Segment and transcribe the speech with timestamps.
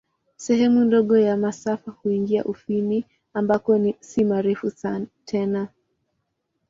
[0.35, 4.71] Sehemu ndogo ya masafa huingia Ufini, ambako si marefu
[5.25, 5.67] tena.